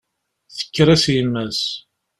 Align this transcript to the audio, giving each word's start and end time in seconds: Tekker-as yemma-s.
Tekker-as 0.55 1.05
yemma-s. 1.13 1.61